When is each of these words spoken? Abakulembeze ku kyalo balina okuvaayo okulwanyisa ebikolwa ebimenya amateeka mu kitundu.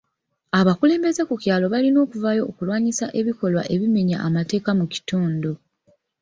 Abakulembeze 0.59 1.21
ku 1.29 1.35
kyalo 1.43 1.65
balina 1.73 1.99
okuvaayo 2.05 2.43
okulwanyisa 2.51 3.05
ebikolwa 3.19 3.61
ebimenya 3.75 4.17
amateeka 4.27 4.69
mu 4.79 4.85
kitundu. 4.93 5.51